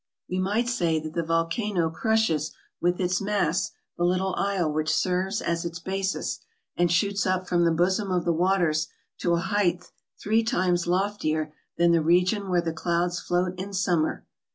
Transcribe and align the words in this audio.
We 0.27 0.39
might 0.39 0.67
say 0.67 0.99
that 0.99 1.13
the 1.13 1.21
vol 1.21 1.45
cano 1.45 1.91
crushes 1.91 2.55
with 2.81 2.99
its 2.99 3.21
mass 3.21 3.69
the 3.99 4.03
little 4.03 4.33
isle 4.33 4.73
which 4.73 4.89
serves 4.91 5.43
as 5.43 5.63
its 5.63 5.77
basis, 5.77 6.39
and 6.75 6.91
shoots 6.91 7.27
up 7.27 7.47
from 7.47 7.65
the 7.65 7.71
bosom 7.71 8.09
of 8.09 8.25
the 8.25 8.33
waters 8.33 8.87
to 9.19 9.35
a 9.35 9.39
height 9.39 9.91
three 10.19 10.41
times 10.43 10.87
loftier 10.87 11.53
than 11.77 11.91
the 11.91 12.01
region 12.01 12.49
where 12.49 12.61
the 12.61 12.73
clouds 12.73 13.19
float 13.19 13.53
in 13.59 13.73
summer. 13.73 14.25